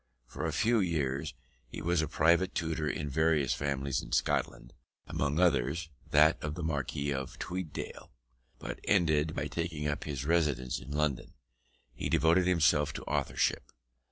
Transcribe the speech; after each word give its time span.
For 0.25 0.47
a 0.47 0.51
few 0.51 0.79
years 0.79 1.35
he 1.67 1.79
was 1.79 2.01
a 2.01 2.07
private 2.07 2.55
tutor 2.55 2.89
in 2.89 3.07
various 3.07 3.53
families 3.53 4.01
in 4.01 4.13
Scotland, 4.13 4.73
among 5.05 5.39
others 5.39 5.89
that 6.09 6.41
of 6.43 6.55
the 6.55 6.63
Marquis 6.63 7.11
of 7.13 7.37
Tweeddale, 7.37 8.09
but 8.57 8.79
ended 8.85 9.35
by 9.35 9.45
taking 9.45 9.87
up 9.87 10.05
his 10.05 10.25
residence 10.25 10.79
in 10.79 10.89
London, 10.89 11.35
and 11.99 12.09
devoting 12.09 12.45
himself 12.45 12.93
to 12.93 13.03
authorship. 13.03 13.71